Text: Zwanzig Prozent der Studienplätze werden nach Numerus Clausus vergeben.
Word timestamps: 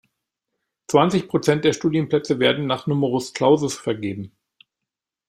Zwanzig 0.87 1.27
Prozent 1.27 1.63
der 1.63 1.73
Studienplätze 1.73 2.39
werden 2.39 2.65
nach 2.65 2.87
Numerus 2.87 3.35
Clausus 3.35 3.75
vergeben. 3.77 4.31